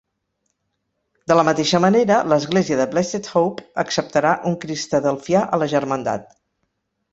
[1.31, 6.29] De la mateixa manera, l'Església de Blessed Hope acceptarà un cristadelfià a la germandat.